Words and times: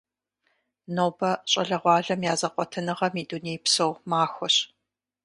Нобэ 0.95 1.31
щӏалэгъуалэм 1.51 2.21
я 2.31 2.35
зэкъуэтыныгъэм 2.39 3.13
и 3.21 3.23
дунейпсо 3.29 3.85
махуэщ. 4.09 4.55